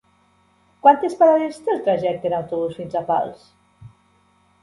[0.85, 3.45] Quantes parades té el trajecte en autobús fins a Pals?